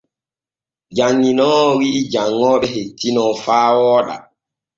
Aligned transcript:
Janŋinoowo 0.95 1.69
wi’i 1.79 2.01
janŋooɓe 2.11 2.67
hettino 2.73 3.23
faa 3.43 3.69
wooɗa. 3.79 4.15